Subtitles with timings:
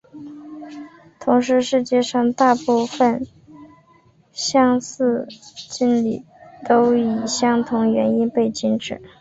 [1.19, 3.27] 同时世界上大部份
[4.33, 5.27] 相似
[5.69, 6.25] 敬礼
[6.67, 8.99] 都以相同原因被禁止。